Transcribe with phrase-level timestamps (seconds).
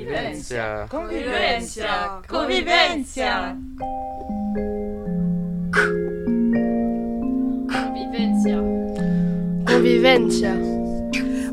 [0.00, 0.86] Convivencia.
[0.88, 2.22] Convivencia.
[2.26, 3.56] Convivencia.
[7.68, 8.58] Convivencia.
[9.66, 10.56] Convivencia.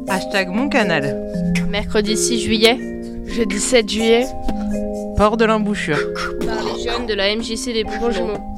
[0.08, 1.04] Hashtag mon canal.
[1.70, 2.78] Mercredi 6 juillet,
[3.26, 4.26] Jeudi 7 juillet.
[5.18, 6.00] Port de l'embouchure.
[6.46, 8.57] par les jeunes de la MJC des Bouches-Jumeaux.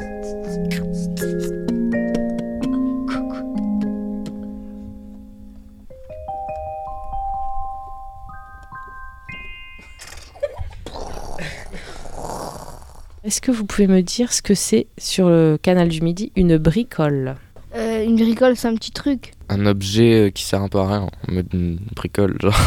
[13.29, 16.57] Est-ce que vous pouvez me dire ce que c'est sur le canal du Midi une
[16.57, 17.35] bricole?
[17.75, 19.33] Euh, une bricole, c'est un petit truc.
[19.49, 22.59] Un objet euh, qui sert un peu à rien, en mode une bricole, genre.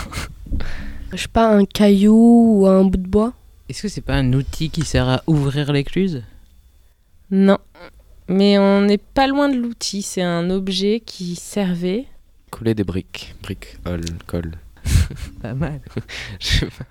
[1.12, 3.32] Je sais pas, un caillou ou un bout de bois.
[3.68, 6.22] Est-ce que c'est pas un outil qui sert à ouvrir l'écluse?
[7.32, 7.58] Non.
[8.28, 10.02] Mais on n'est pas loin de l'outil.
[10.02, 12.06] C'est un objet qui servait.
[12.52, 13.34] Coller des briques.
[13.42, 14.52] Briques, ol, colle.
[15.42, 15.80] Pas mal.
[16.38, 16.84] Je sais pas.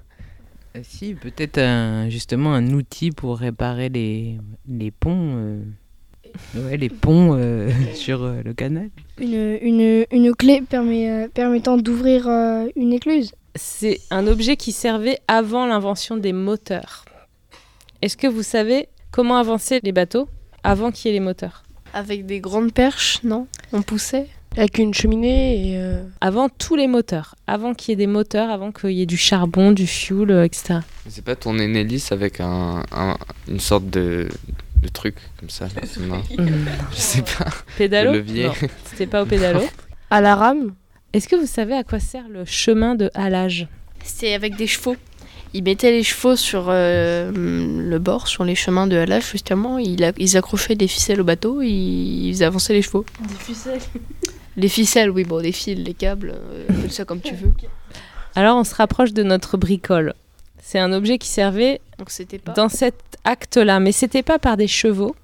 [0.75, 5.35] Euh, si, peut-être un- justement un outil pour réparer les, les ponts.
[5.37, 5.61] euh,
[6.55, 8.89] Ouais, les ponts euh, sur euh, le canal.
[9.19, 13.33] Une, une, une clé permet, euh, permettant d'ouvrir euh, une écluse.
[13.55, 17.03] C'est un objet qui servait avant l'invention des moteurs.
[18.01, 20.29] Est-ce que vous savez comment avancer les bateaux
[20.63, 21.63] avant qu'il y ait les moteurs?
[21.93, 23.47] Avec des grandes perches, non?
[23.73, 24.29] On poussait?
[24.57, 25.77] Avec une cheminée et...
[25.77, 27.35] euh, Avant tous les moteurs.
[27.47, 30.43] Avant qu'il y ait des moteurs, avant qu'il y ait du charbon, du fuel, euh,
[30.43, 30.79] etc.
[31.05, 34.27] Mais C'est pas tourner une hélice avec un, un- une sorte de,
[34.81, 35.67] de truc comme ça.
[36.01, 36.21] Non,
[36.91, 37.47] je sais pas.
[37.77, 38.47] Pédalo Le levier.
[38.47, 38.53] Non,
[38.85, 39.61] c'était pas au pédalo.
[40.09, 40.73] à la rame.
[41.13, 43.67] Est-ce que vous savez à quoi sert le chemin de halage?
[44.03, 44.95] C'était avec des chevaux.
[45.53, 49.77] Ils mettaient les chevaux sur euh, le bord, sur les chemins de halage, justement.
[49.77, 50.03] Ils,
[50.37, 53.05] accrochaient des ficelles au bateau, ils, ils avançaient les chevaux.
[53.27, 53.79] Des ficelles.
[54.57, 57.53] Les ficelles, oui, bon, des fils, les câbles, euh, ça comme tu veux.
[58.35, 60.13] Alors on se rapproche de notre bricole.
[60.61, 62.53] C'est un objet qui servait Donc c'était pas.
[62.53, 65.15] dans cet acte-là, mais c'était pas par des chevaux.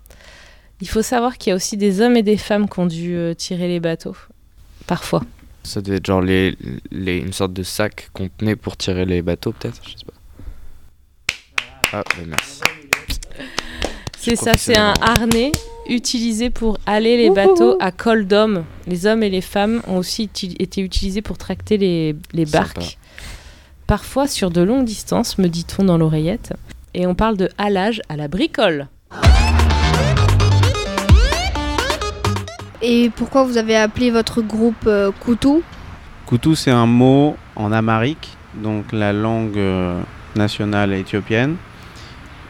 [0.81, 3.15] Il faut savoir qu'il y a aussi des hommes et des femmes qui ont dû
[3.15, 4.15] euh, tirer les bateaux,
[4.86, 5.23] parfois.
[5.64, 6.55] Ça devait être genre les,
[6.92, 10.14] les, une sorte de sac qu'on tenait pour tirer les bateaux, peut-être Je sais pas.
[11.94, 12.61] Ah, bah merci.
[14.20, 15.52] C'est ça, c'est un harnais
[15.89, 18.64] utilisé pour aller les bateaux à col d'homme.
[18.87, 22.59] Les hommes et les femmes ont aussi été utilisés pour tracter les, les Sympa.
[22.59, 22.98] barques.
[23.87, 26.53] Parfois sur de longues distances, me dit-on dans l'oreillette.
[26.93, 28.87] Et on parle de halage à la bricole.
[32.81, 35.64] Et pourquoi vous avez appelé votre groupe euh, Koutou?
[36.27, 39.99] Koutou, c'est un mot en amharique, donc la langue euh,
[40.36, 41.55] nationale éthiopienne,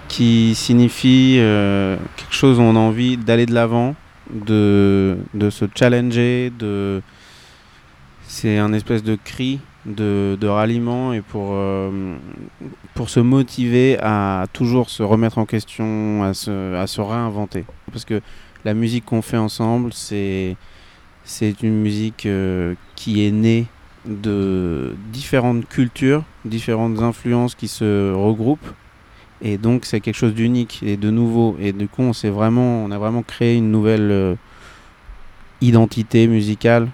[0.07, 3.95] qui signifie euh, quelque chose où on a envie d'aller de l'avant,
[4.31, 7.01] de, de se challenger, de...
[8.23, 12.15] c'est un espèce de cri de, de ralliement et pour, euh,
[12.93, 17.65] pour se motiver à toujours se remettre en question, à se, à se réinventer.
[17.91, 18.21] Parce que
[18.65, 20.57] la musique qu'on fait ensemble, c'est
[21.63, 23.67] une musique euh, qui est née
[24.05, 28.73] de différentes cultures, différentes influences qui se regroupent.
[29.41, 31.55] Et donc c'est quelque chose d'unique et de nouveau.
[31.59, 34.35] Et du coup, on, vraiment, on a vraiment créé une nouvelle euh,
[35.61, 36.87] identité musicale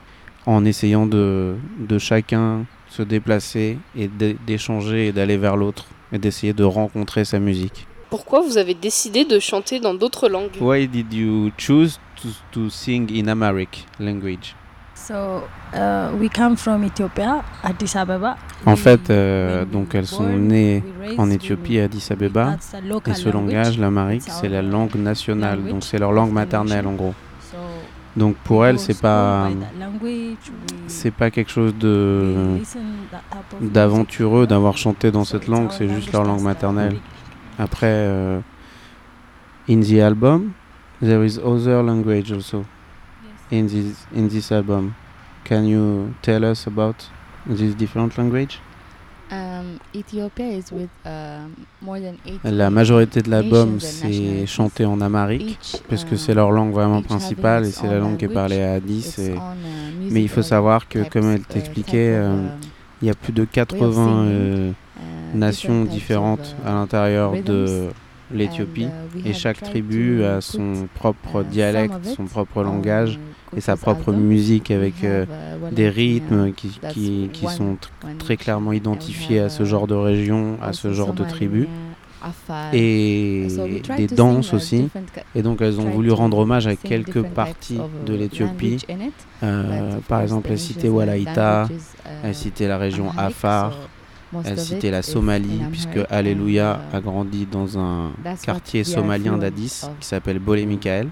[0.45, 6.17] en essayant de, de chacun se déplacer et d'é- d'échanger et d'aller vers l'autre et
[6.17, 7.87] d'essayer de rencontrer sa musique.
[8.09, 10.51] Pourquoi vous avez décidé de chanter dans d'autres langues?
[10.61, 14.53] Why did you choose to, to sing in Amharic language?
[15.05, 15.43] So
[15.73, 18.37] uh, we come from Ethiopia, Addis Ababa.
[18.65, 20.81] En fait, euh, donc elles sont nées
[21.17, 22.55] en Éthiopie, à Addis Abeba.
[23.07, 27.13] Et ce langage, l'amharique, c'est la langue nationale, donc c'est leur langue maternelle en gros.
[27.51, 27.57] So
[28.15, 29.49] Donc pour elles, c'est pas,
[30.87, 32.59] c'est pas quelque chose de
[33.59, 36.95] d'aventureux d'avoir chanté dans cette langue, c'est juste leur langue maternelle.
[37.59, 38.39] Après, euh,
[39.69, 40.53] in the album,
[41.01, 42.63] there is other language also
[43.53, 44.95] in this in this album.
[45.45, 46.95] Can you tell us about
[47.45, 48.59] this different language?
[49.31, 55.01] Um, Ethiopia is with um, more than 80 La majorité de l'album, c'est chanté en
[55.01, 58.25] amharique, Each, parce que um, c'est leur langue vraiment principale et c'est la langue qui
[58.25, 59.15] est parlée à Addis.
[59.17, 59.31] Et...
[59.31, 59.39] uh,
[60.11, 62.49] Mais il faut savoir que, comme elle uh, t'expliquait, euh, um,
[63.01, 67.89] il y a plus de 80 singing, euh, uh, nations différentes uh, à l'intérieur de.
[68.33, 68.85] l'Éthiopie.
[68.85, 73.19] And, uh, Et chaque tribu a put, son propre uh, dialecte, son propre langage
[73.53, 77.77] uh, et sa propre musique avec euh, uh, des rythmes uh, qui, qui, sont
[78.19, 81.67] très clairement identifiés à ce uh, genre de région, à ce genre de tribu, uh,
[82.73, 83.47] et
[83.97, 84.89] des danses uh, aussi.
[85.35, 88.77] Et donc elles ont voulu rendre hommage à quelques parties uh, de l'Éthiopie.
[89.43, 91.73] Euh, par exemple, citait major Walaïta, uh,
[92.23, 93.77] elle citait la région Afar,
[94.41, 98.11] it la Somalie, puisque Alléluia a grandi dans un
[98.43, 101.09] quartier somalien d'Addis qui s'appelle Bolé Michael.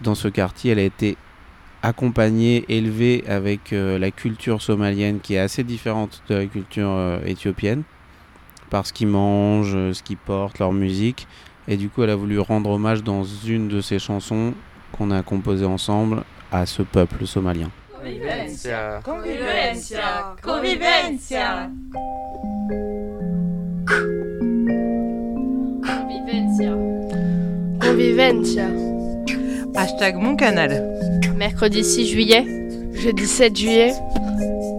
[0.00, 1.16] Dans ce quartier, elle a été
[1.82, 7.18] accompagnée, élevée avec euh, la culture somalienne qui est assez différente de la culture euh,
[7.24, 7.82] éthiopienne,
[8.70, 11.26] par ce qu'ils mangent, euh, ce qu'ils portent, leur musique.
[11.68, 14.54] Et du coup, elle a voulu rendre hommage dans une de ses chansons
[14.92, 17.70] qu'on a composées ensemble à ce peuple somalien.
[18.02, 19.00] Convivencia.
[19.04, 21.70] Convivencia, convivencia.
[25.86, 26.76] Convivencia.
[27.80, 28.66] Convivencia.
[29.76, 30.82] Hashtag mon canal.
[31.36, 32.44] Mercredi 6 juillet,
[32.92, 33.94] Jeudi 7 juillet.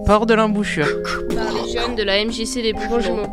[0.04, 0.86] Port de l'embouchure.
[1.34, 3.26] par les jeunes de la MJC des Bourgeois.